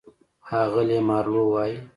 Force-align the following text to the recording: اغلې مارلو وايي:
اغلې 0.59 0.97
مارلو 1.07 1.43
وايي: 1.53 1.75